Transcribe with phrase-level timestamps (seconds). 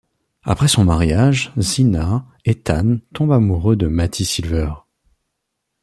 [0.41, 4.73] Après son mariage, Zeena, Ethan tombe amoureux de Mattie Silver.